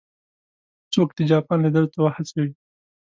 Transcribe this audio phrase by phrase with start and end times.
[0.93, 2.51] څوک د جاپان لیدلو ته وهڅوي.